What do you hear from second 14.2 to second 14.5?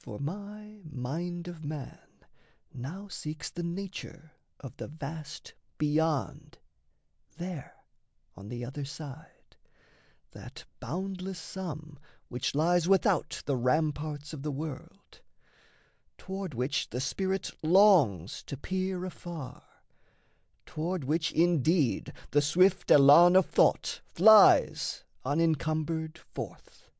of the